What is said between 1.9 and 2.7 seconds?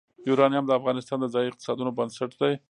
بنسټ دی.